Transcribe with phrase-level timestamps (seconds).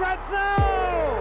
[0.00, 1.20] France now!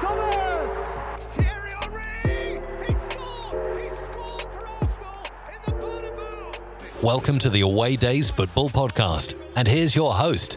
[0.00, 1.26] Thomas!
[1.34, 2.58] Thierry Henry!
[2.86, 3.82] He scored!
[3.82, 5.18] He scored for Arsenal
[5.52, 7.02] in the Bernabeu!
[7.02, 9.34] Welcome to the Away Days Football Podcast.
[9.56, 10.56] And here's your host,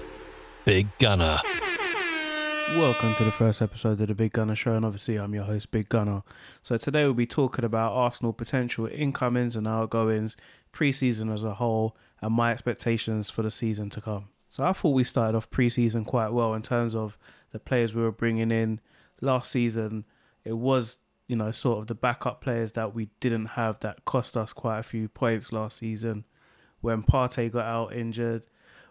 [0.64, 1.40] Big Gunner.
[2.78, 5.70] Welcome to the first episode of the Big Gunner Show, and obviously I'm your host,
[5.70, 6.24] Big Gunner.
[6.62, 10.38] So today we'll be talking about Arsenal potential incomings and outgoings,
[10.72, 14.30] pre-season as a whole, and my expectations for the season to come.
[14.48, 17.18] So I thought we started off pre-season quite well in terms of
[17.52, 18.80] the players we were bringing in.
[19.22, 20.06] Last season,
[20.44, 20.98] it was
[21.28, 24.80] you know sort of the backup players that we didn't have that cost us quite
[24.80, 26.26] a few points last season.
[26.82, 28.46] When Partey got out injured,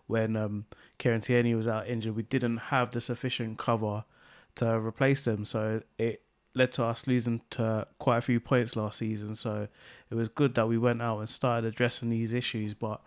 [0.07, 0.67] when um,
[0.99, 4.05] Kieran Tierney was out injured, we didn't have the sufficient cover
[4.57, 5.45] to replace them.
[5.45, 6.23] So it
[6.55, 9.35] led to us losing to quite a few points last season.
[9.35, 9.69] So
[10.11, 12.75] it was good that we went out and started addressing these issues.
[12.75, 13.01] But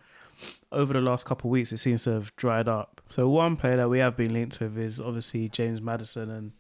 [0.72, 3.02] over the last couple of weeks, it seems to have dried up.
[3.08, 6.52] So one player that we have been linked with is obviously James Maddison, and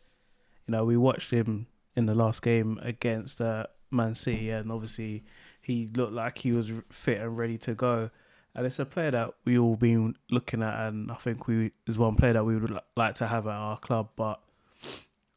[0.67, 5.23] you know we watched him in the last game against uh, Man City, and obviously
[5.61, 8.09] he looked like he was fit and ready to go
[8.55, 11.97] and it's a player that we all been looking at, and I think we is
[11.97, 14.09] one player that we would like to have at our club.
[14.15, 14.41] But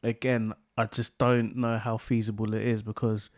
[0.01, 3.29] again, I just don't know how feasible it is because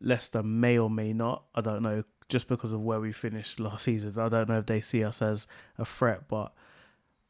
[0.00, 1.44] Leicester may or may not.
[1.54, 4.14] I don't know just because of where we finished last season.
[4.18, 5.46] I don't know if they see us as
[5.78, 6.52] a threat, but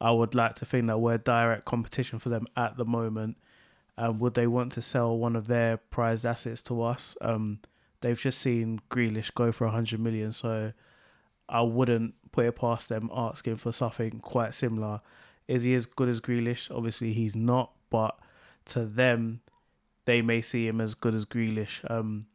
[0.01, 3.37] I would like to think that we're direct competition for them at the moment.
[3.97, 7.17] And would they want to sell one of their prized assets to us?
[7.21, 7.61] Um,
[8.01, 10.73] they've just seen Grealish go for 100 million, so
[11.49, 15.01] I wouldn't put it past them asking for something quite similar.
[15.49, 16.75] Is he as good as Grealish?
[16.75, 18.19] Obviously, he's not, but
[18.67, 19.41] to them,
[20.05, 21.89] they may see him as good as Grealish.
[21.91, 22.27] Um,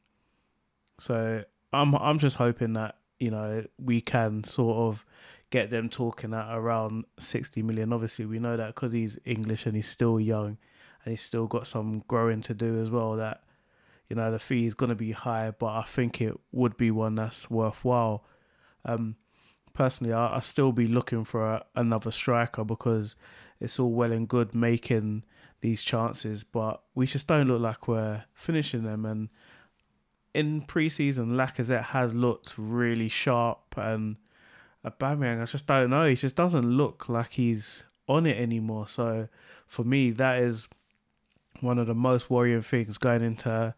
[1.00, 5.05] so I'm I'm just hoping that you know we can sort of
[5.49, 7.93] get them talking at around 60 million.
[7.93, 10.57] Obviously, we know that because he's English and he's still young,
[11.03, 13.15] and he's still got some growing to do as well.
[13.15, 13.43] That
[14.09, 16.92] you know the fee is going to be high, but I think it would be
[16.92, 18.23] one that's worthwhile.
[18.86, 19.15] Um,
[19.73, 23.15] personally, I, I still be looking for a, another striker because
[23.59, 25.23] it's all well and good making
[25.61, 29.05] these chances, but we just don't look like we're finishing them.
[29.05, 29.30] And
[30.33, 34.17] in pre-season, Lacazette has looked really sharp, and
[34.86, 36.08] Aubameyang, I just don't know.
[36.08, 38.88] He just doesn't look like he's on it anymore.
[38.88, 39.27] So
[39.67, 40.67] for me, that is
[41.61, 43.73] one of the most worrying things going into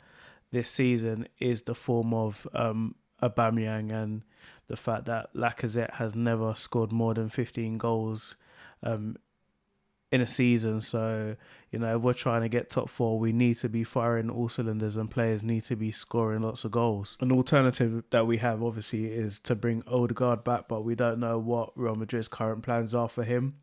[0.52, 4.24] this season is the form of um, Aubameyang and
[4.68, 8.36] the fact that Lacazette has never scored more than 15 goals
[8.82, 9.18] um,
[10.12, 10.82] in a season.
[10.82, 11.36] So,
[11.72, 14.96] you know, we're trying to get top four, we need to be firing all cylinders
[14.96, 17.18] and players need to be scoring lots of goals.
[17.20, 21.38] An alternative that we have, obviously, is to bring Odegaard back, but we don't know
[21.38, 23.56] what Real Madrid's current plans are for him.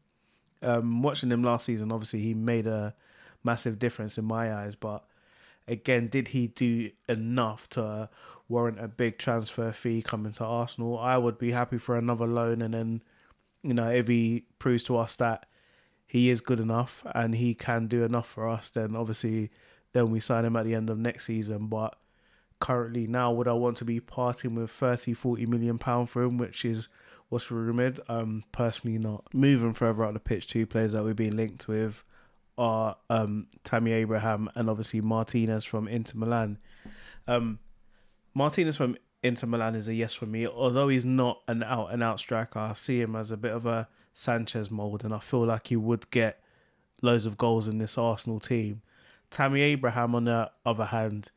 [0.62, 2.94] Um, watching him last season, obviously, he made a
[3.42, 5.04] massive difference in my eyes, but
[5.66, 8.08] again, did he do enough to
[8.48, 10.98] warrant a big transfer fee coming to Arsenal?
[10.98, 13.02] I would be happy for another loan, and then
[13.62, 15.46] you know if he proves to us that
[16.12, 19.50] he is good enough and he can do enough for us, then obviously
[19.94, 21.68] then we sign him at the end of next season.
[21.68, 21.96] But
[22.60, 26.36] currently now, would I want to be parting with 30, 40 million pound for him,
[26.36, 26.88] which is
[27.30, 27.98] what's rumoured?
[28.10, 29.24] Um, personally not.
[29.32, 32.04] Moving further out the pitch, two players that we've been linked with
[32.58, 36.58] are um, Tammy Abraham and obviously Martinez from Inter Milan.
[37.26, 37.58] Um,
[38.34, 40.46] Martinez from Inter Milan is a yes for me.
[40.46, 43.64] Although he's not an out and out striker, I see him as a bit of
[43.64, 46.40] a Sanchez mold, and I feel like he would get
[47.00, 48.82] loads of goals in this Arsenal team.
[49.30, 51.30] Tammy Abraham, on the other hand,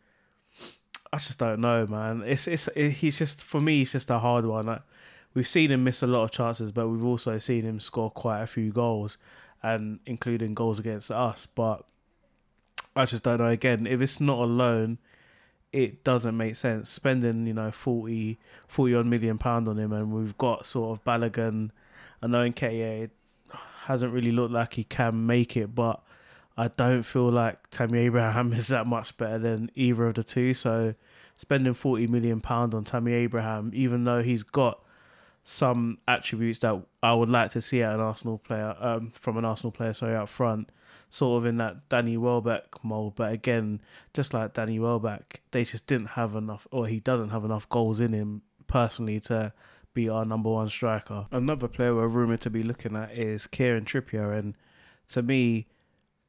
[1.11, 2.23] I just don't know, man.
[2.25, 4.65] It's it's it, he's just for me, it's just a hard one.
[4.65, 4.81] Like,
[5.33, 8.41] we've seen him miss a lot of chances, but we've also seen him score quite
[8.41, 9.17] a few goals,
[9.63, 11.45] and including goals against us.
[11.45, 11.85] But
[12.95, 13.47] I just don't know.
[13.47, 14.97] Again, if it's not a loan,
[15.75, 20.13] it doesn't make sense spending you know 40 40 odd million pound on him and
[20.13, 21.69] we've got sort of Balogun
[22.25, 23.11] I know Nketiah
[23.83, 26.01] hasn't really looked like he can make it but
[26.57, 30.55] I don't feel like Tammy Abraham is that much better than either of the two
[30.55, 30.95] so
[31.37, 34.81] spending 40 million pound on Tammy Abraham even though he's got
[35.43, 39.45] some attributes that I would like to see at an Arsenal player um, from an
[39.45, 40.71] Arsenal player sorry up front
[41.11, 43.13] sort of in that Danny Welbeck mold.
[43.15, 43.81] But again,
[44.15, 47.99] just like Danny Welbeck, they just didn't have enough, or he doesn't have enough goals
[47.99, 49.53] in him personally to
[49.95, 51.25] be our number one striker.
[51.31, 54.37] Another player we're rumoured to be looking at is Kieran Trippier.
[54.37, 54.53] And
[55.09, 55.65] to me,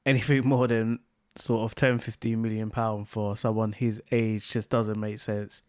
[0.06, 1.00] anything more than
[1.34, 5.60] sort of 10, 15 million pound for someone his age just doesn't make sense.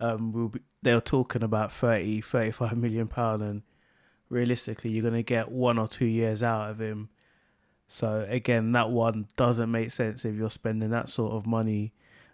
[0.00, 3.62] Um, we'll be, they're talking about 30, 35 million pound and
[4.30, 7.10] realistically you're going to get one or two years out of him
[7.92, 11.92] So again, that one doesn't make sense if you're spending that sort of money.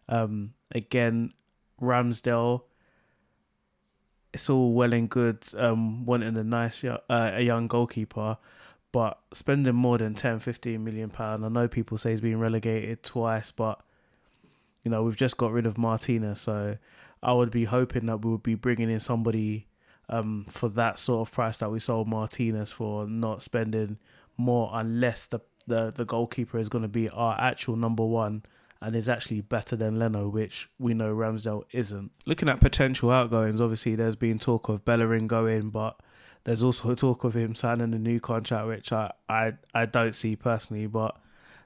[0.08, 1.32] Um, again,
[1.82, 2.62] Ramsdale.
[4.32, 8.36] It's all well and good um, wanting a nice uh, a young goalkeeper,
[8.92, 11.44] but spending more than 10, 15 million pound.
[11.44, 13.80] I know people say he's been relegated twice, but
[14.84, 16.76] you know we've just got rid of Martinez, so
[17.22, 19.66] I would be hoping that we would be bringing in somebody
[20.08, 23.98] um, for that sort of price that we sold Martinez for, not spending
[24.36, 28.42] more unless the the, the goalkeeper is going to be our actual number one
[28.80, 32.12] and is actually better than Leno, which we know Ramsdale isn't.
[32.26, 35.98] Looking at potential outgoings, obviously there's been talk of Bellerin going, but
[36.44, 40.36] there's also talk of him signing a new contract, which I, I, I don't see
[40.36, 41.16] personally, but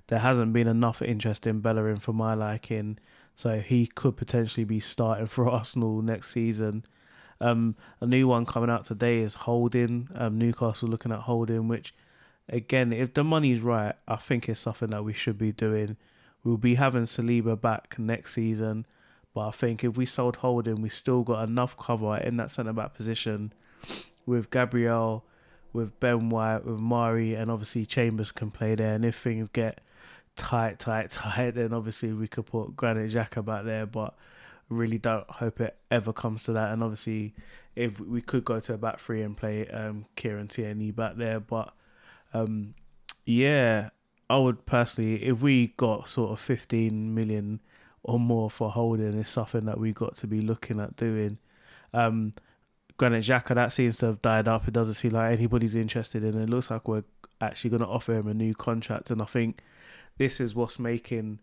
[0.06, 2.98] there hasn't been enough interest in Bellerin for my liking.
[3.34, 6.84] So he could potentially be starting for Arsenal next season.
[7.40, 10.08] Um, a new one coming out today is Holding.
[10.14, 11.92] Um, Newcastle looking at Holding, which
[12.48, 15.96] again, if the money's right, I think it's something that we should be doing.
[16.44, 18.86] We'll be having Saliba back next season,
[19.34, 22.72] but I think if we sold Holding, we still got enough cover in that centre
[22.72, 23.52] back position
[24.26, 25.24] with Gabriel,
[25.72, 28.94] with Ben White, with Mari, and obviously Chambers can play there.
[28.94, 29.80] And if things get
[30.36, 33.86] tight, tight, tight, then obviously we could put Granit Xhaka back there.
[33.86, 34.14] But
[34.68, 36.72] really don't hope it ever comes to that.
[36.72, 37.34] And obviously,
[37.76, 41.40] if we could go to a back three and play um, Kieran Tierney back there,
[41.40, 41.72] but
[42.34, 42.74] um,
[43.24, 43.90] yeah,
[44.32, 47.60] I would personally, if we got sort of 15 million
[48.02, 51.36] or more for holding, is something that we got to be looking at doing.
[51.92, 52.32] Um,
[52.96, 54.66] Granit Xhaka, that seems to have died up.
[54.66, 56.44] It doesn't seem like anybody's interested in it.
[56.44, 57.04] It looks like we're
[57.42, 59.10] actually going to offer him a new contract.
[59.10, 59.60] And I think
[60.16, 61.40] this is what's making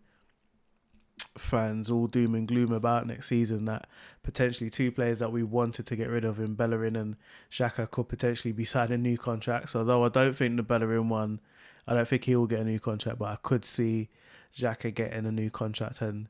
[1.38, 3.86] fans all doom and gloom about next season that
[4.24, 7.14] potentially two players that we wanted to get rid of in Bellerin and
[7.52, 9.76] Xhaka could potentially be signing new contracts.
[9.76, 11.38] Although I don't think the Bellerin one,
[11.86, 14.08] I don't think he will get a new contract, but I could see
[14.56, 16.00] Xhaka getting a new contract.
[16.00, 16.28] And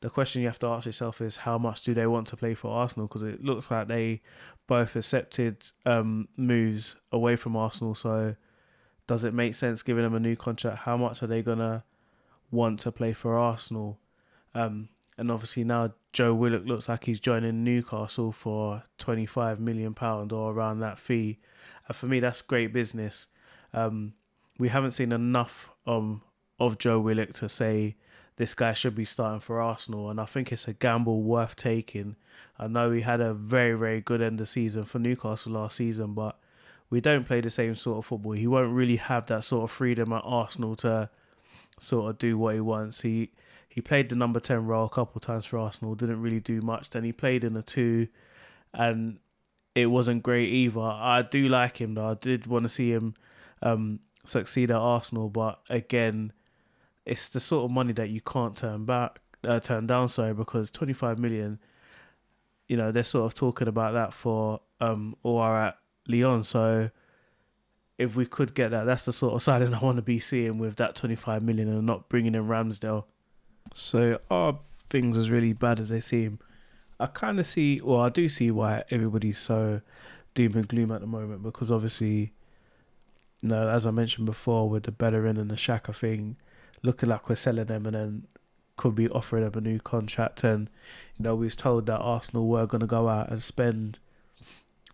[0.00, 2.54] the question you have to ask yourself is how much do they want to play
[2.54, 3.06] for Arsenal?
[3.06, 4.20] Because it looks like they
[4.66, 5.56] both accepted
[5.86, 7.94] um, moves away from Arsenal.
[7.94, 8.34] So
[9.06, 10.78] does it make sense giving them a new contract?
[10.78, 11.84] How much are they gonna
[12.50, 13.98] want to play for Arsenal?
[14.54, 14.88] Um,
[15.18, 20.32] and obviously now Joe Willock looks like he's joining Newcastle for twenty five million pound
[20.32, 21.38] or around that fee.
[21.86, 23.28] And for me, that's great business.
[23.72, 24.14] Um,
[24.58, 26.22] we haven't seen enough um,
[26.58, 27.96] of Joe Willock to say
[28.36, 32.16] this guy should be starting for Arsenal, and I think it's a gamble worth taking.
[32.58, 36.14] I know he had a very very good end of season for Newcastle last season,
[36.14, 36.38] but
[36.90, 38.32] we don't play the same sort of football.
[38.32, 41.08] He won't really have that sort of freedom at Arsenal to
[41.80, 43.00] sort of do what he wants.
[43.00, 43.30] He
[43.68, 46.60] he played the number 10 role a couple of times for Arsenal, didn't really do
[46.60, 46.90] much.
[46.90, 48.08] Then he played in a two,
[48.74, 49.18] and
[49.74, 50.80] it wasn't great either.
[50.80, 52.10] I do like him, though.
[52.10, 53.14] I did want to see him
[53.62, 56.32] um, succeed at Arsenal, but again,
[57.04, 60.70] it's the sort of money that you can't turn back, uh, turn down, sorry, because
[60.70, 61.58] 25 million,
[62.68, 66.44] you know, they're sort of talking about that for um, Aouar at Lyon.
[66.44, 66.90] So
[67.98, 70.58] if we could get that, that's the sort of signing I want to be seeing
[70.58, 73.04] with that 25 million and not bringing in Ramsdale.
[73.74, 74.58] So are
[74.88, 76.38] things as really bad as they seem?
[77.00, 79.80] I kind of see, well, I do see why everybody's so
[80.34, 82.32] doom and gloom at the moment because obviously,
[83.42, 86.36] you know, as I mentioned before, with the Bellerin and the Xhaka thing,
[86.82, 88.22] looking like we're selling them and then
[88.76, 90.44] could be offering them a new contract.
[90.44, 90.68] And,
[91.18, 93.98] you know, we was told that Arsenal were going to go out and spend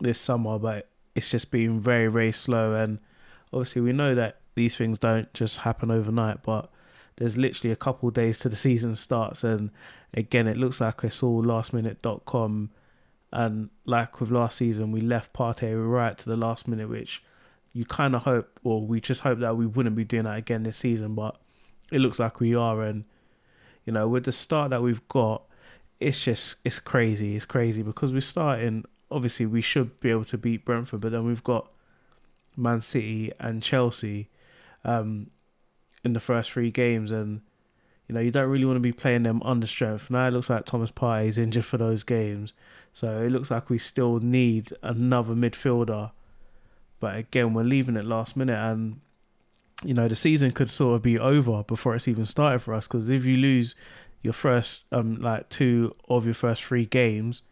[0.00, 2.75] this summer, but it's just been very, very slow.
[2.75, 2.99] And
[3.52, 6.71] obviously, we know that these things don't just happen overnight, but
[7.17, 9.71] there's literally a couple days to the season starts, and
[10.14, 12.71] again, it looks like it's all lastminute.com.
[13.31, 17.23] And like with last season, we left Partey right to the last minute, which
[17.78, 20.62] you kind of hope, or we just hope that we wouldn't be doing that again
[20.62, 21.37] this season, but
[21.92, 22.82] it looks like we are.
[22.82, 23.04] And,
[23.85, 25.42] you know, with the start that we've got,
[26.00, 27.37] it's just, it's crazy.
[27.37, 31.25] It's crazy because we're starting, obviously, we should be able to beat Brentford, but then
[31.25, 31.70] we've got
[32.56, 34.28] Man City and Chelsea.
[34.85, 35.30] Um,
[36.04, 37.40] in the first three games, and
[38.08, 40.11] you know you don't really want to be playing them under strength.
[40.11, 42.52] Now it looks like Thomas Partey is injured for those games,
[42.92, 46.11] so it looks like we still need another midfielder.
[47.00, 49.00] But again, we're leaving it last minute, and
[49.85, 52.88] you know the season could sort of be over before it's even started for us.
[52.88, 53.75] Because if you lose
[54.23, 57.43] your first um like two of your first three games,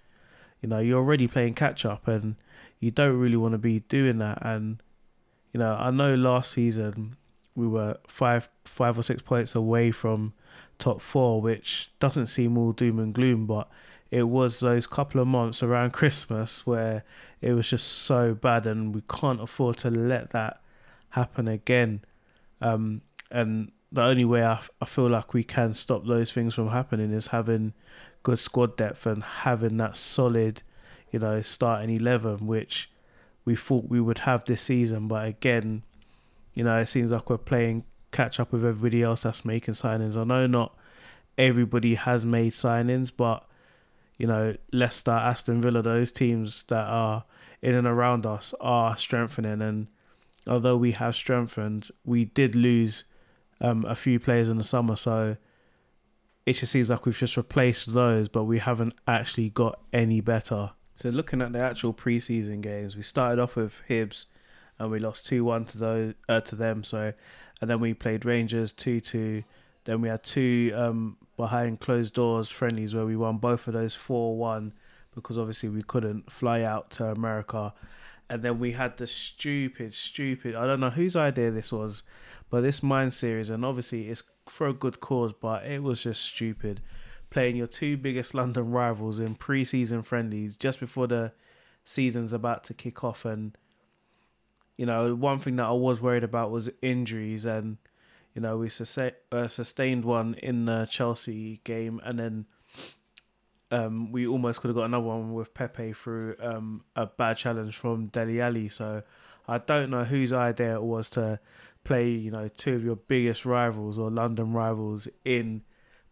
[0.61, 2.37] you know you're already playing catch up, and
[2.81, 4.39] you don't really want to be doing that.
[4.43, 4.83] And
[5.53, 7.17] you know I know last season
[7.55, 10.33] we were five five or six points away from
[10.79, 13.69] top four, which doesn't seem all doom and gloom, but
[14.11, 17.05] it was those couple of months around Christmas where
[17.41, 20.61] it was just so bad, and we can't afford to let that
[21.11, 22.03] happen again.
[22.61, 26.69] Um, and the only way I, I feel like we can stop those things from
[26.69, 27.73] happening is having
[28.23, 30.63] good squad depth and having that solid,
[31.11, 32.91] you know, starting eleven, which
[33.45, 35.09] we thought we would have this season.
[35.09, 35.83] But again,
[36.55, 40.17] you know, it seems like we're playing catch up with everybody else that's making signings.
[40.17, 40.75] I know not
[41.37, 43.47] everybody has made signings, but
[44.19, 47.25] you know, Leicester, Aston Villa, those teams that are
[47.63, 49.61] in and around us are strengthening.
[49.63, 49.89] And
[50.47, 53.05] although we have strengthened, we did lose
[53.61, 54.97] um, a few players in the summer.
[54.97, 55.37] So
[56.45, 60.71] it just seems like we've just replaced those, but we haven't actually got any better.
[60.95, 64.27] So looking at the actual preseason games, we started off with Hibs
[64.79, 66.85] and we lost two one to those uh, to them.
[66.85, 67.13] So,
[67.61, 69.45] and then we played Rangers two two.
[69.85, 73.95] Then we had two um, behind closed doors friendlies where we won both of those
[73.95, 74.73] four one
[75.17, 77.73] because obviously we couldn't fly out to America.
[78.29, 80.55] And then we had the stupid, stupid.
[80.55, 82.03] I don't know whose idea this was,
[82.51, 86.23] but this Mind series, and obviously it's for a good cause, but it was just
[86.23, 86.81] stupid.
[87.31, 91.33] Playing your two biggest London rivals in pre-season friendlies just before the
[91.85, 93.57] season's about to kick off, and
[94.77, 97.79] you know one thing that I was worried about was injuries, and
[98.37, 98.99] you know we sus-
[99.33, 102.47] uh, sustained one in the Chelsea game, and then
[103.71, 107.77] um, we almost could have got another one with Pepe through um, a bad challenge
[107.77, 108.69] from Dele Alli.
[108.69, 109.03] So
[109.49, 111.41] I don't know whose idea it was to
[111.83, 115.63] play, you know, two of your biggest rivals or London rivals in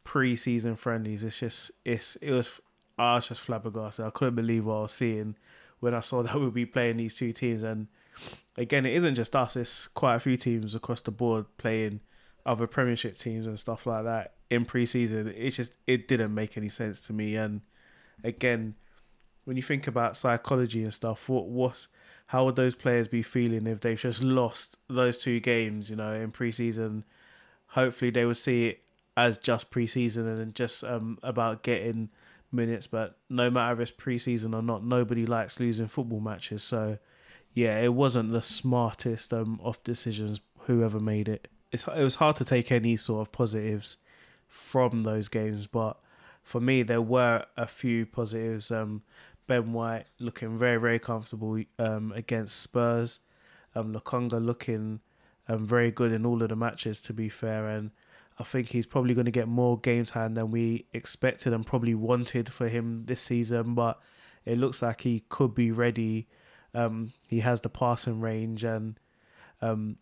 [0.02, 1.22] pre-season friendlies.
[1.22, 2.58] It's just, it's, it was,
[2.98, 4.06] I was just flabbergasted.
[4.06, 5.36] I couldn't believe what I was seeing
[5.80, 7.62] when I saw that we'd be playing these two teams.
[7.62, 7.88] And
[8.56, 12.00] again, it isn't just us; it's quite a few teams across the board playing
[12.46, 15.32] other Premiership teams and stuff like that in pre-season.
[15.36, 17.36] It's just it didn't make any sense to me.
[17.36, 17.62] And
[18.22, 18.74] again,
[19.44, 21.86] when you think about psychology and stuff, what what
[22.26, 25.90] how would those players be feeling if they've just lost those two games?
[25.90, 27.04] You know, in pre-season,
[27.68, 28.80] hopefully they would see it
[29.16, 32.08] as just pre-season and just um, about getting
[32.50, 32.86] minutes.
[32.86, 36.62] But no matter if it's pre-season or not, nobody likes losing football matches.
[36.62, 36.98] So
[37.52, 40.40] yeah, it wasn't the smartest um, of decisions.
[40.60, 43.96] Whoever made it, it's it was hard to take any sort of positives
[44.46, 45.98] from those games, but
[46.42, 48.70] for me there were a few positives.
[48.70, 49.02] Um,
[49.48, 53.20] Ben White looking very very comfortable um, against Spurs.
[53.74, 55.00] Um, Lokonga looking
[55.48, 57.00] um, very good in all of the matches.
[57.02, 57.90] To be fair, and
[58.38, 61.96] I think he's probably going to get more game time than we expected and probably
[61.96, 63.74] wanted for him this season.
[63.74, 64.00] But
[64.44, 66.28] it looks like he could be ready.
[66.72, 68.98] Um, he has the passing range, and
[69.60, 69.96] um,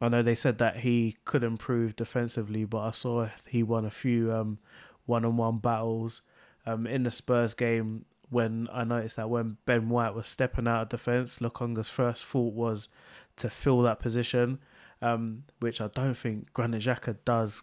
[0.00, 3.90] I know they said that he could improve defensively, but I saw he won a
[3.90, 4.58] few um,
[5.06, 6.22] one-on-one battles
[6.66, 8.04] um, in the Spurs game.
[8.30, 12.54] When I noticed that when Ben White was stepping out of defence, Lokonga's first thought
[12.54, 12.88] was
[13.36, 14.58] to fill that position,
[15.00, 17.62] um, which I don't think Granit Xhaka does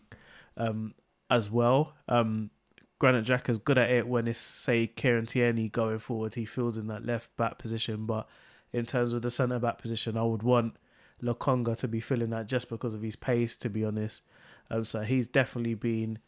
[0.58, 0.96] um,
[1.30, 1.94] as well.
[2.10, 2.50] Um,
[2.98, 6.34] Granit Xhaka's good at it when it's say Kieran Tierney going forward.
[6.34, 8.28] He fills in that left back position, but
[8.74, 10.76] in terms of the centre back position, I would want
[11.22, 14.24] Lokonga to be filling that just because of his pace, to be honest.
[14.70, 16.20] Um, so he's definitely been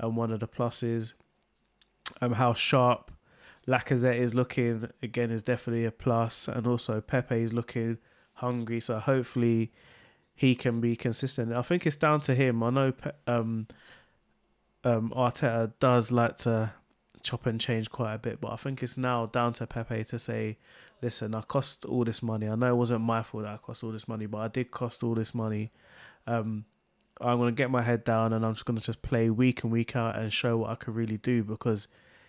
[0.00, 1.14] um, one of the pluses.
[2.20, 3.10] Um, how sharp
[3.66, 7.98] Lacazette is looking again is definitely a plus, and also Pepe is looking
[8.34, 8.80] hungry.
[8.80, 9.72] So hopefully
[10.34, 11.52] he can be consistent.
[11.52, 12.62] I think it's down to him.
[12.62, 12.92] I know
[13.26, 13.68] um,
[14.84, 16.72] um, Arteta does like to
[17.22, 20.18] chop and change quite a bit, but I think it's now down to Pepe to
[20.18, 20.58] say,
[21.00, 22.48] listen, I cost all this money.
[22.48, 24.70] I know it wasn't my fault that I cost all this money, but I did
[24.70, 25.70] cost all this money.
[26.26, 26.64] Um,
[27.20, 29.94] I'm gonna get my head down and I'm just gonna just play week and week
[29.94, 31.88] out and show what I can really do because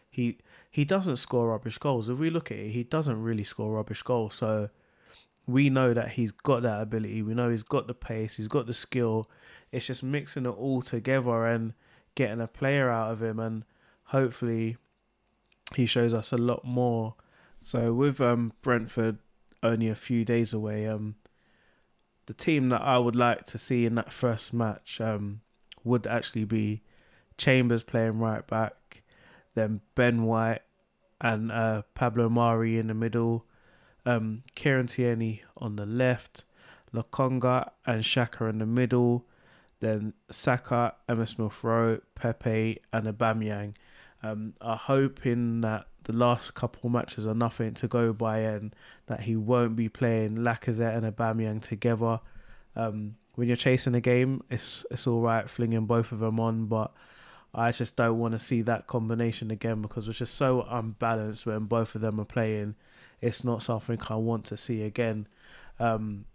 [0.10, 0.38] he
[0.70, 2.10] he doesn't score rubbish goals.
[2.10, 4.36] If we look at it, he doesn't really score rubbish goals.
[4.36, 4.70] So
[5.48, 7.22] we know that he's got that ability.
[7.22, 8.38] We know he's got the pace.
[8.38, 9.30] He's got the skill.
[9.72, 11.74] It's just mixing it all together and
[12.16, 13.66] getting a player out of him, and
[14.06, 14.78] hopefully
[15.76, 17.16] he shows us a lot more.
[17.62, 19.18] So with um, Brentford
[19.62, 21.16] only a few days away, um,
[22.26, 25.42] the team that I would like to see in that first match um,
[25.84, 26.82] would actually be
[27.38, 29.04] Chambers playing right back,
[29.56, 30.62] then Ben White
[31.20, 33.46] and uh, Pablo Mari in the middle,
[34.06, 36.44] um, Kieran Tierney on the left,
[36.94, 39.26] Lokonga and Xhaka in the middle,
[39.80, 43.74] then Saka, Emile Smith Rowe, Pepe, and Aubameyang.
[44.24, 48.74] Um, are hoping that the last couple matches are nothing to go by and
[49.08, 52.20] that he won't be playing Lacazette and Aubameyang together.
[52.76, 56.66] Um, when you're chasing a game, it's it's all right flinging both of them on,
[56.68, 56.94] but
[57.54, 61.66] I just don't want to see that combination again because it's just so unbalanced when
[61.66, 62.76] both of them are playing.
[63.22, 65.28] It's not something I want to see again.
[65.80, 66.26] Um,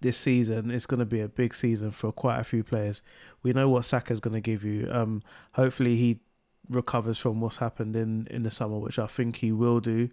[0.00, 3.02] this season is going to be a big season for quite a few players.
[3.42, 4.88] We know what Saka's going to give you.
[4.90, 6.20] Um, hopefully he
[6.68, 10.10] recovers from what's happened in in the summer, which I think he will do.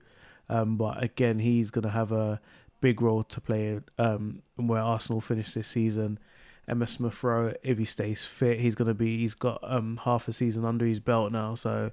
[0.50, 2.40] Um, but again, he's going to have a
[2.82, 6.20] big role to play um, where Arsenal finish this season.
[6.68, 9.18] Emile Smith Rowe, if he stays fit, he's going to be.
[9.18, 11.92] He's got um, half a season under his belt now, so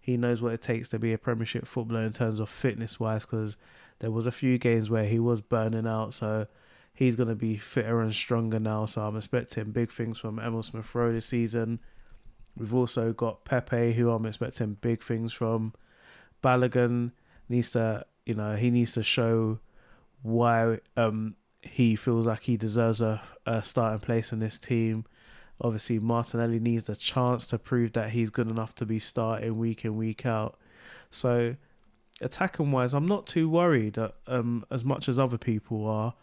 [0.00, 3.24] he knows what it takes to be a Premiership footballer in terms of fitness wise.
[3.24, 3.56] Because
[4.00, 6.46] there was a few games where he was burning out, so
[6.92, 8.86] he's going to be fitter and stronger now.
[8.86, 11.80] So I'm expecting big things from Emile Smith Rowe this season.
[12.56, 15.72] We've also got Pepe, who I'm expecting big things from.
[16.42, 17.12] Balogun
[17.48, 19.58] needs to, you know, he needs to show
[20.22, 25.04] why um, he feels like he deserves a, a starting place in this team.
[25.60, 29.84] Obviously, Martinelli needs a chance to prove that he's good enough to be starting week
[29.84, 30.58] in, week out.
[31.10, 31.56] So,
[32.20, 36.14] attacking wise, I'm not too worried uh, um, as much as other people are.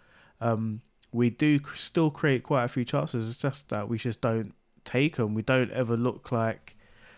[0.41, 0.81] Um,
[1.11, 3.29] we do still create quite a few chances.
[3.29, 4.53] It's just that we just don't
[4.87, 5.33] take them.
[5.33, 6.75] We don't ever look like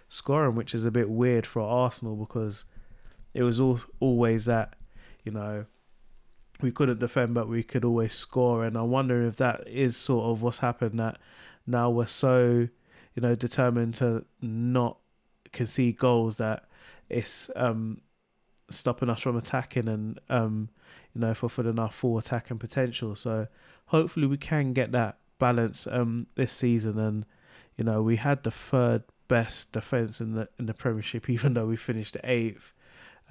[0.08, 2.66] scoring, which is a bit weird for Arsenal because
[3.34, 4.76] it was all, always that,
[5.24, 5.66] you know,
[6.62, 8.66] we couldn't defend, but we could always score.
[8.66, 11.18] And I wonder if that is sort of what's happened that
[11.66, 12.68] now we're so,
[13.16, 14.98] you know, determined to not
[15.54, 16.66] concede goals that
[17.08, 18.02] it's um,
[18.70, 20.70] stopping us from attacking and, um,
[21.14, 23.16] you know, fulfilling our full attacking potential.
[23.16, 23.48] So
[23.86, 27.00] hopefully we can get that balance um, this season.
[27.00, 27.26] And,
[27.80, 31.66] you know, we had the third best defence in the in the Premiership, even though
[31.66, 32.74] we finished eighth.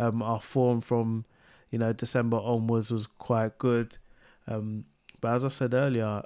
[0.01, 1.25] Um, our form from
[1.71, 3.99] you know, December onwards was quite good.
[4.47, 4.85] Um,
[5.21, 6.23] but as I said earlier,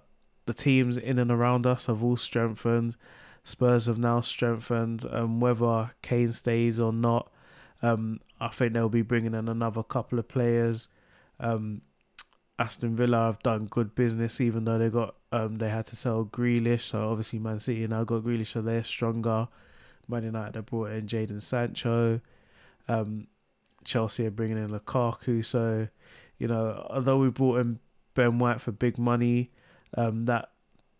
[0.46, 2.96] the teams in and around us have all strengthened.
[3.42, 5.04] Spurs have now strengthened.
[5.10, 7.32] Um, whether Kane stays or not,
[7.82, 10.86] um, I think they'll be bringing in another couple of players.
[11.40, 11.82] Um,
[12.62, 16.24] Aston Villa have done good business, even though they got um, they had to sell
[16.24, 16.82] Grealish.
[16.82, 19.48] So obviously, Man City now got Grealish, so they're stronger.
[20.06, 22.20] Man United have brought in Jadon Sancho.
[22.86, 23.26] Um,
[23.84, 25.44] Chelsea are bringing in Lukaku.
[25.44, 25.88] So,
[26.38, 27.80] you know, although we brought in
[28.14, 29.50] Ben White for big money,
[29.96, 30.50] um, that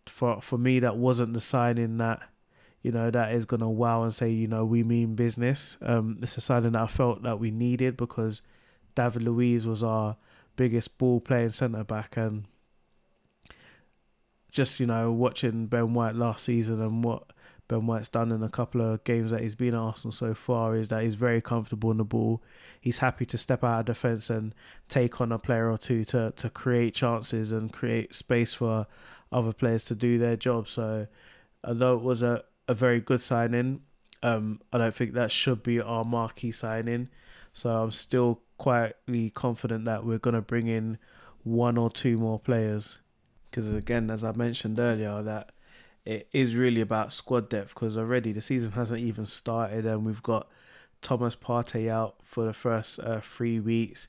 [0.05, 2.21] for for me that wasn't the signing that
[2.81, 5.77] you know that is gonna wow and say you know we mean business.
[5.81, 8.41] Um, it's a signing that I felt that we needed because
[8.95, 10.17] David Luiz was our
[10.55, 12.45] biggest ball playing centre back and
[14.51, 17.23] just you know watching Ben White last season and what
[17.67, 20.75] Ben White's done in a couple of games that he's been at Arsenal so far
[20.75, 22.43] is that he's very comfortable in the ball.
[22.79, 24.53] He's happy to step out of defence and
[24.87, 28.85] take on a player or two to, to create chances and create space for
[29.31, 30.67] other players to do their job.
[30.67, 31.07] So,
[31.63, 33.81] although it was a, a very good signing,
[34.21, 37.09] um, I don't think that should be our marquee signing.
[37.53, 40.97] So, I'm still quietly confident that we're going to bring in
[41.43, 42.99] one or two more players.
[43.49, 45.51] Because, again, as I mentioned earlier, that
[46.05, 50.23] it is really about squad depth because already the season hasn't even started and we've
[50.23, 50.47] got
[51.01, 54.07] Thomas Partey out for the first uh, three weeks.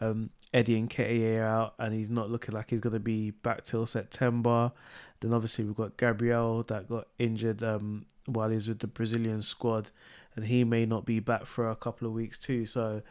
[0.00, 3.86] Um, Eddie Nketiah out and he's not looking like he's going to be back till
[3.86, 4.72] September.
[5.20, 9.90] Then obviously we've got Gabriel that got injured um, while he's with the Brazilian squad
[10.36, 12.66] and he may not be back for a couple of weeks too.
[12.66, 13.02] So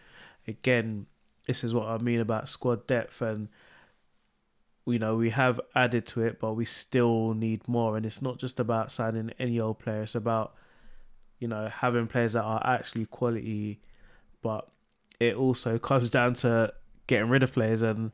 [0.47, 1.05] again,
[1.47, 3.49] this is what I mean about squad depth and
[4.85, 7.97] you know we have added to it but we still need more.
[7.97, 10.03] And it's not just about signing any old player.
[10.03, 10.55] It's about
[11.39, 13.81] you know having players that are actually quality.
[14.41, 14.67] But
[15.19, 16.73] it also comes down to
[17.07, 18.11] getting rid of players and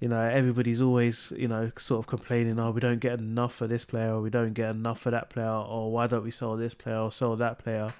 [0.00, 3.66] you know everybody's always you know sort of complaining oh we don't get enough for
[3.66, 6.56] this player or we don't get enough for that player or why don't we sell
[6.56, 7.92] this player or sell that player?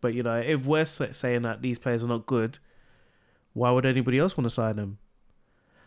[0.00, 2.58] But you know if we're saying that these players are not good
[3.52, 4.98] why would anybody else want to sign them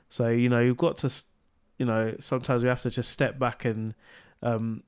[0.10, 1.12] so you know you've got to,
[1.78, 3.93] you know, sometimes we have to just step back and,
[4.41, 4.84] um,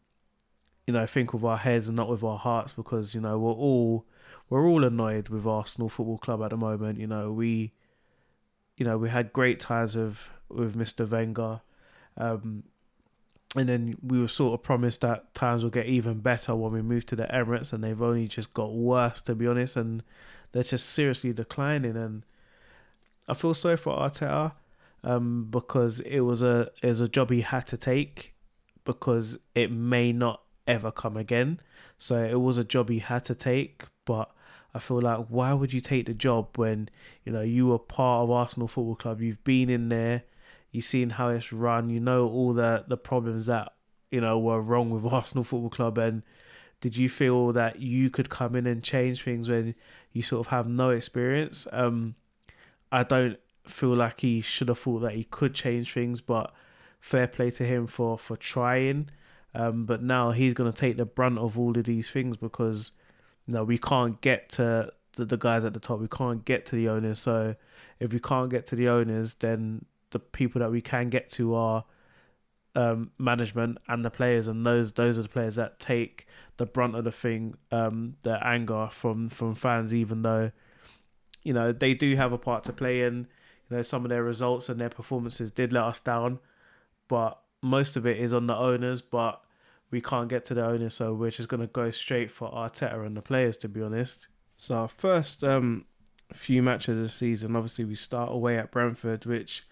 [0.85, 3.51] you know, think with our heads and not with our hearts because you know we're
[3.51, 4.05] all
[4.49, 6.99] we're all annoyed with Arsenal Football Club at the moment.
[6.99, 7.73] You know we,
[8.77, 11.09] you know, we had great times with with Mr.
[11.09, 11.61] Wenger.
[12.15, 12.63] Um,
[13.55, 16.81] and then we were sort of promised that times will get even better when we
[16.81, 19.77] move to the Emirates, and they've only just got worse, to be honest.
[19.77, 20.03] And
[20.51, 21.95] they're just seriously declining.
[21.95, 22.23] And
[23.27, 24.53] I feel sorry for Arteta
[25.03, 28.33] um, because it was a it was a job he had to take
[28.85, 31.59] because it may not ever come again.
[31.97, 34.31] So it was a job he had to take, but
[34.73, 36.89] I feel like why would you take the job when
[37.25, 39.21] you know you were part of Arsenal Football Club?
[39.21, 40.23] You've been in there,
[40.71, 43.73] you've seen how it's run, you know all the the problems that
[44.11, 46.23] you know were wrong with Arsenal Football Club, and
[46.79, 49.75] did you feel that you could come in and change things when
[50.13, 51.67] you sort of have no experience?
[51.71, 52.15] Um,
[52.91, 56.53] I don't feel like he should have thought that he could change things, but
[56.99, 59.09] fair play to him for for trying.
[59.53, 62.91] Um, but now he's going to take the brunt of all of these things because
[63.47, 65.99] know, we can't get to the, the guys at the top.
[65.99, 67.19] We can't get to the owners.
[67.19, 67.55] So
[67.99, 71.55] if we can't get to the owners, then the people that we can get to
[71.55, 71.85] are
[72.75, 76.95] um, management and the players, and those those are the players that take the brunt
[76.95, 80.51] of the thing, um, the anger from from fans, even though
[81.47, 83.27] you know they do have a part to play in.
[83.69, 86.39] You know, some of their results and their performances did let us down,
[87.07, 89.01] but most of it is on the owners.
[89.01, 89.41] But
[89.89, 93.15] we can't get to the owners, so we're just gonna go straight for Arteta and
[93.15, 94.27] the players, to be honest.
[94.57, 95.85] So our first um,
[96.33, 99.65] few matches of the season, obviously we start away at Brentford, which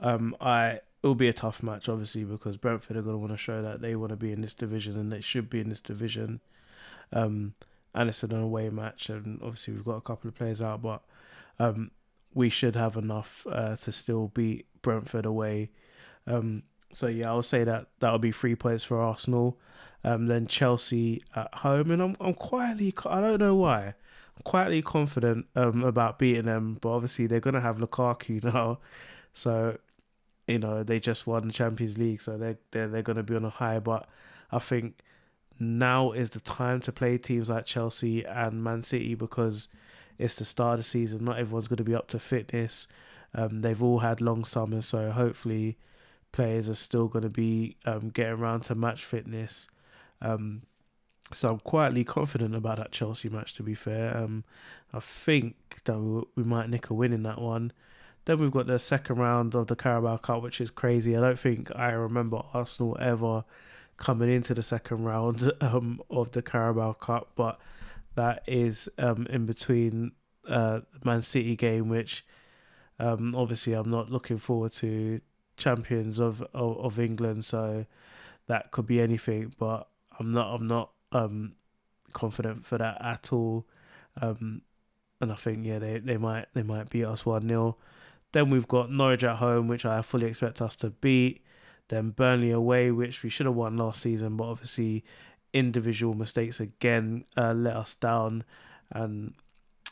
[0.00, 3.32] um, I it will be a tough match, obviously, because Brentford are going to want
[3.32, 5.68] to show that they want to be in this division and they should be in
[5.68, 6.40] this division.
[7.12, 7.52] Um,
[7.94, 11.02] and it's an away match, and obviously we've got a couple of players out, but
[11.58, 11.90] um,
[12.32, 15.70] we should have enough uh, to still beat Brentford away.
[16.26, 19.58] Um, so yeah, I would say that that'll be three points for Arsenal.
[20.02, 24.82] Um, then Chelsea at home, and I'm I'm quietly I don't know why I'm quietly
[24.82, 28.80] confident um, about beating them, but obviously they're gonna have Lukaku now,
[29.32, 29.78] so
[30.46, 33.36] you know they just won the Champions League, so they they're, they're going to be
[33.36, 33.78] on a high.
[33.78, 34.08] But
[34.52, 34.98] I think
[35.58, 39.68] now is the time to play teams like Chelsea and Man City because
[40.18, 41.24] it's the start of the season.
[41.24, 42.86] Not everyone's going to be up to fitness.
[43.34, 45.76] Um, they've all had long summers, so hopefully
[46.32, 49.68] players are still going to be um, getting around to match fitness.
[50.20, 50.62] Um,
[51.32, 53.54] so I'm quietly confident about that Chelsea match.
[53.54, 54.44] To be fair, um,
[54.92, 57.72] I think that we, we might nick a win in that one.
[58.24, 61.16] Then we've got the second round of the Carabao Cup, which is crazy.
[61.16, 63.44] I don't think I remember Arsenal ever
[63.96, 67.58] coming into the second round um, of the Carabao Cup, but
[68.14, 70.12] that is um, in between
[70.48, 72.24] uh, the Man City game, which
[72.98, 75.20] um, obviously I'm not looking forward to
[75.56, 77.86] champions of, of, of England, so
[78.46, 79.54] that could be anything.
[79.58, 81.52] But I'm not I'm not um,
[82.12, 83.66] confident for that at all.
[84.20, 84.62] Um,
[85.20, 87.76] and I think yeah they, they might they might beat us one 0
[88.34, 91.42] then we've got Norwich at home, which I fully expect us to beat.
[91.88, 95.04] Then Burnley away, which we should have won last season, but obviously
[95.52, 98.44] individual mistakes again uh, let us down,
[98.90, 99.34] and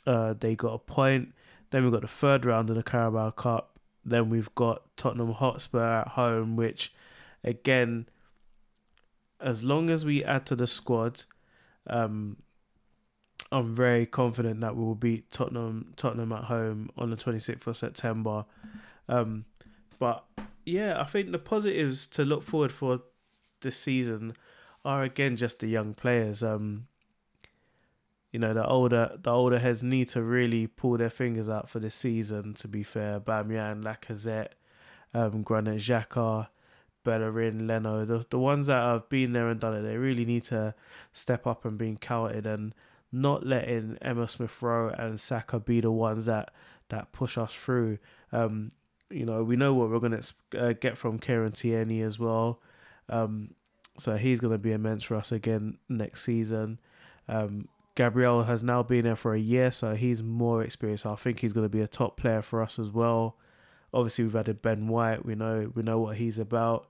[0.07, 1.35] uh, they got a point.
[1.71, 3.79] Then we've got the third round of the Carabao Cup.
[4.05, 6.93] Then we've got Tottenham Hotspur at home, which
[7.45, 8.09] again,
[9.41, 11.25] as long as we add to the squad,
[11.87, 12.37] um,
[13.51, 17.77] I'm very confident that we will beat Tottenham Tottenham at home on the 26th of
[17.77, 18.45] September.
[19.09, 19.45] Um,
[19.99, 20.25] but
[20.65, 23.01] yeah, I think the positives to look forward for
[23.61, 24.35] this season
[24.85, 26.43] are again just the young players.
[26.43, 26.87] Um,
[28.31, 31.79] you know, the older the older heads need to really pull their fingers out for
[31.79, 32.55] this season.
[32.55, 34.53] To be fair, Bamian, Lacazette,
[35.15, 36.49] um, Granit Xhaka,
[37.05, 40.45] Bellerin, Leno, the the ones that have been there and done it, they really need
[40.45, 40.75] to
[41.13, 42.75] step up and being counted and
[43.13, 46.53] not letting Emile Smith Rowe and Saka be the ones that
[46.89, 47.99] that push us through.
[48.33, 48.73] Um,
[49.13, 52.61] you know, we know what we're going to uh, get from Kieran Tierney as well.
[53.09, 53.55] Um,
[53.99, 56.81] so he's going to be immense for us again next season.
[57.29, 61.05] Um, Gabriel has now been there for a year, so he's more experienced.
[61.05, 63.37] I think he's going to be a top player for us as well.
[63.93, 65.27] Obviously, we've added Ben White.
[65.27, 66.89] We know we know what he's about.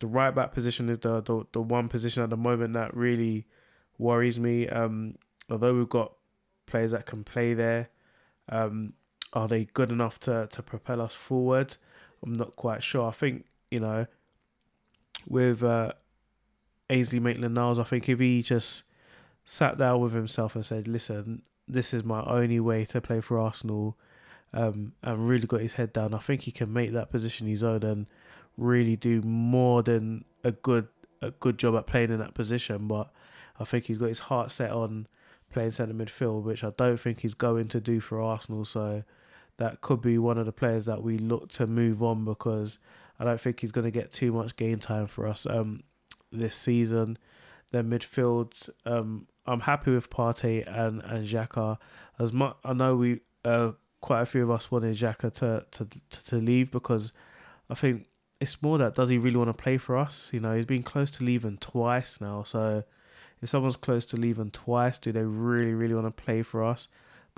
[0.00, 3.46] The right back position is the the, the one position at the moment that really
[3.98, 4.68] worries me.
[4.68, 5.14] Um,
[5.48, 6.12] although we've got
[6.66, 7.90] players that can play there,
[8.48, 8.94] um,
[9.32, 11.76] are they good enough to to propel us forward?
[12.22, 13.08] I'm not quite sure.
[13.08, 14.06] I think you know,
[15.28, 15.92] with uh,
[16.88, 18.84] Ainsley Maitland-Niles, I think if he just
[19.44, 23.38] sat down with himself and said, "Listen, this is my only way to play for
[23.38, 23.96] Arsenal,"
[24.52, 27.62] um, and really got his head down, I think he can make that position his
[27.62, 28.06] own and
[28.56, 30.88] really do more than a good
[31.22, 32.88] a good job at playing in that position.
[32.88, 33.10] But
[33.58, 35.06] I think he's got his heart set on
[35.52, 38.64] playing centre midfield, which I don't think he's going to do for Arsenal.
[38.64, 39.04] So
[39.60, 42.78] that could be one of the players that we look to move on because
[43.18, 45.82] I don't think he's going to get too much game time for us um,
[46.32, 47.18] this season.
[47.70, 51.76] Then midfield, um, I'm happy with Partey and and Xhaka.
[52.18, 55.84] As much I know we uh, quite a few of us wanted Xhaka to, to
[55.84, 57.12] to to leave because
[57.68, 58.06] I think
[58.40, 60.30] it's more that does he really want to play for us?
[60.32, 62.82] You know, he's been close to leaving twice now, so
[63.42, 66.88] if someone's close to leaving twice, do they really, really want to play for us?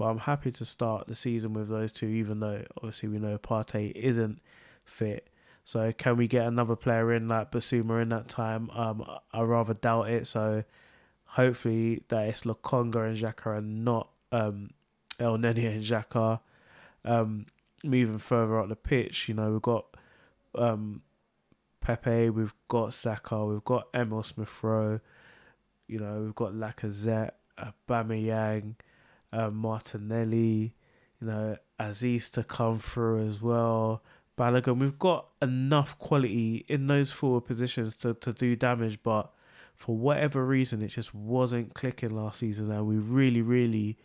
[0.03, 3.38] But I'm happy to start the season with those two, even though obviously we know
[3.38, 4.41] Partey isn't
[4.85, 5.29] fit.
[5.62, 8.69] So can we get another player in like Bissouma in that time?
[8.71, 10.27] Um, I rather doubt it.
[10.27, 10.65] So
[11.25, 14.71] hopefully that it's Lokonga and Xhaka and not um,
[15.21, 16.41] Elneny and Xhaka.
[17.05, 17.47] Um,
[17.85, 19.87] moving further up the pitch, you know we've got
[20.57, 21.03] um,
[21.81, 24.99] Pepe, we've got Saka, we've got Emile Smith Rowe,
[25.87, 28.75] you know, we've got Lacazette, Aubameyang,
[29.33, 30.75] uh, Martinelli,
[31.21, 34.03] you know, Azeez to come through as well.
[34.38, 39.31] Balogun, we've got enough quality in those forward positions to, to do damage, but
[39.75, 43.99] for whatever reason, it just wasn't clicking last season, and we really, really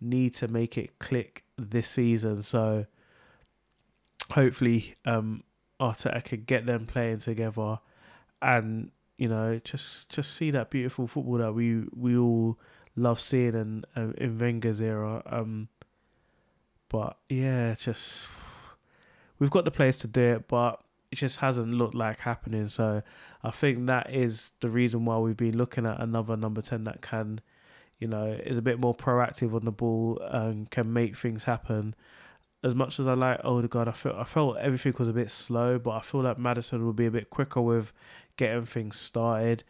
[0.00, 2.42] need to make it click this season.
[2.42, 2.86] So
[4.30, 5.42] hopefully, um,
[5.80, 7.78] Arteta can get them playing together,
[8.40, 12.58] and you know, just just see that beautiful football that we we all
[12.96, 15.22] love seeing in uh, in Wenger's era.
[15.26, 15.68] Um,
[16.88, 18.28] but yeah, just
[19.38, 20.80] we've got the players to do it, but
[21.10, 22.68] it just hasn't looked like happening.
[22.68, 23.02] So
[23.42, 27.02] I think that is the reason why we've been looking at another number ten that
[27.02, 27.40] can,
[27.98, 31.94] you know, is a bit more proactive on the ball and can make things happen.
[32.62, 35.78] As much as I like Odegaard, I felt I felt everything was a bit slow,
[35.78, 37.92] but I feel like Maddison will be a bit quicker with
[38.36, 39.64] getting things started.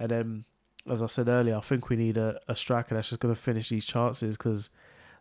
[0.00, 0.44] And then,
[0.88, 3.40] as I said earlier, I think we need a, a striker that's just going to
[3.40, 4.70] finish these chances because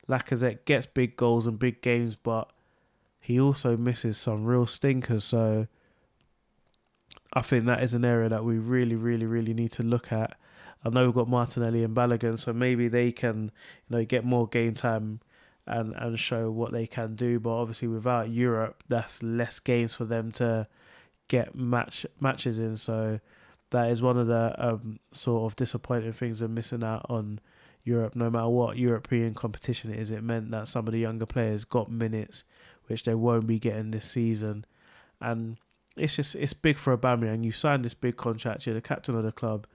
[0.07, 2.49] Lacazette gets big goals and big games, but
[3.19, 5.23] he also misses some real stinkers.
[5.23, 5.67] So
[7.33, 10.37] I think that is an area that we really, really, really need to look at.
[10.83, 13.51] I know we've got Martinelli and Balogun, so maybe they can,
[13.89, 15.19] you know, get more game time
[15.67, 17.39] and and show what they can do.
[17.39, 20.67] But obviously, without Europe, that's less games for them to
[21.27, 22.77] get match matches in.
[22.77, 23.19] So
[23.71, 27.39] that is one of the um, sort of disappointing things of missing out on
[27.83, 28.15] Europe.
[28.15, 31.65] No matter what European competition it is, it meant that some of the younger players
[31.65, 32.43] got minutes
[32.89, 34.65] which they won't be getting this season.
[35.21, 35.57] And
[35.95, 37.43] it's just it's big for Aubameyang.
[37.43, 38.65] You've signed this big contract.
[38.65, 39.67] You're the captain of the club.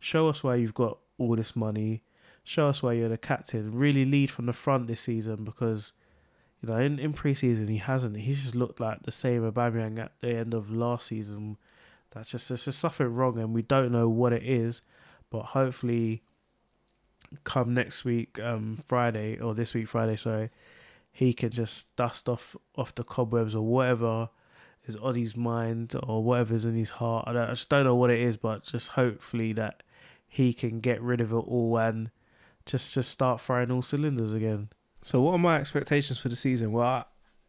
[0.00, 2.02] Show us why you've got all this money.
[2.42, 3.70] Show us why you're the captain.
[3.70, 5.92] Really lead from the front this season because
[6.62, 8.16] you know in in pre-season he hasn't.
[8.16, 11.58] He's just looked like the same Aubameyang at the end of last season.
[12.14, 14.82] That's just there's just something wrong, and we don't know what it is.
[15.30, 16.22] But hopefully,
[17.44, 20.50] come next week, um, Friday or this week Friday, sorry,
[21.10, 24.28] he can just dust off off the cobwebs or whatever
[24.86, 27.26] is on his mind or whatever's in his heart.
[27.26, 29.82] I, I just don't know what it is, but just hopefully that
[30.26, 32.10] he can get rid of it all and
[32.66, 34.68] just just start firing all cylinders again.
[35.02, 36.72] So, what are my expectations for the season?
[36.72, 37.04] Well, I,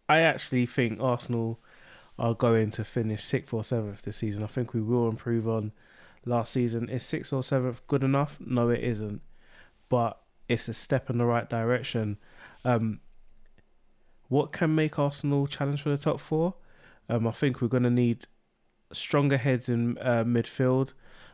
[0.08, 1.60] I actually think Arsenal
[2.18, 4.44] are going to finish sixth or seventh this season.
[4.44, 5.72] I think we will improve on
[6.26, 6.90] last season.
[6.90, 8.38] Is sixth or seventh good enough?
[8.40, 9.22] No, it isn't,
[9.90, 12.18] but it's a step in the right direction.
[12.64, 13.00] Um,
[14.28, 16.56] what can make Arsenal challenge for the top four?
[17.10, 18.28] Um, I think we're going to need
[18.92, 20.94] stronger heads in uh, midfield.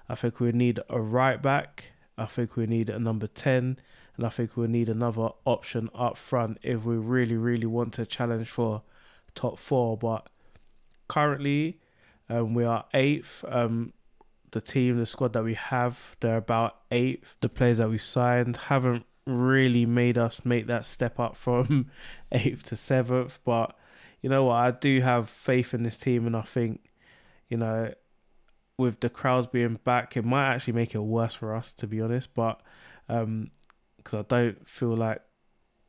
[0.09, 1.85] I think we need a right back.
[2.17, 3.77] I think we need a number 10.
[4.17, 8.05] And I think we need another option up front if we really, really want to
[8.05, 8.81] challenge for
[9.35, 9.97] top four.
[9.97, 10.27] But
[11.12, 11.78] currently,
[12.30, 13.43] um, we are eighth.
[13.45, 13.91] Um,
[14.52, 17.36] the team, the squad that we have, they're about eighth.
[17.41, 21.91] The players that we signed haven't really made us make that step up from
[22.32, 23.39] eighth to seventh.
[23.43, 23.76] But
[24.21, 24.56] you know what?
[24.56, 26.80] I do have faith in this team, and I think,
[27.50, 27.93] you know,
[28.78, 32.00] with the crowds being back, it might actually make it worse for us, to be
[32.00, 32.34] honest.
[32.34, 32.62] But
[33.08, 33.52] because um,
[34.13, 35.21] I don't feel like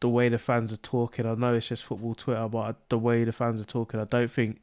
[0.00, 3.22] the way the fans are talking, I know it's just football Twitter, but the way
[3.22, 4.60] the fans are talking, I don't think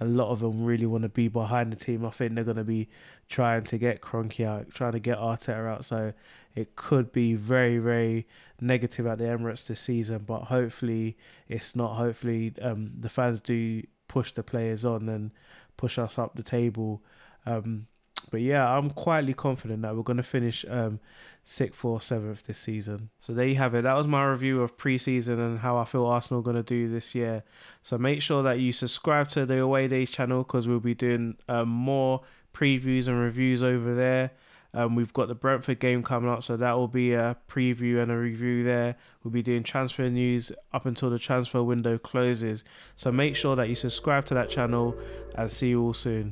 [0.00, 2.04] a lot of them really want to be behind the team.
[2.04, 2.88] I think they're going to be
[3.28, 5.84] trying to get Kroenke out, trying to get Arteta out.
[5.84, 6.12] So
[6.54, 8.26] it could be very, very
[8.60, 10.24] negative at the Emirates this season.
[10.26, 11.16] But hopefully
[11.48, 11.96] it's not.
[11.96, 15.30] Hopefully um, the fans do push the players on and
[15.76, 17.02] push us up the table.
[17.46, 17.86] Um,
[18.30, 21.00] but yeah, I'm quietly confident that we're going to finish um,
[21.44, 23.10] sixth or seventh this season.
[23.20, 23.82] So there you have it.
[23.82, 26.88] That was my review of preseason and how I feel Arsenal are going to do
[26.88, 27.44] this year.
[27.82, 31.36] So make sure that you subscribe to the Away Days channel because we'll be doing
[31.48, 34.32] um, more previews and reviews over there.
[34.74, 38.10] Um, we've got the Brentford game coming up, so that will be a preview and
[38.10, 38.96] a review there.
[39.22, 42.62] We'll be doing transfer news up until the transfer window closes.
[42.94, 44.94] So make sure that you subscribe to that channel
[45.34, 46.30] and see you all soon.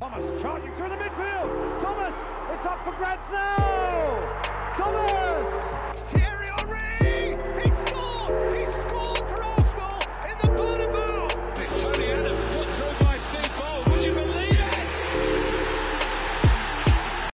[3.27, 3.64] Thomas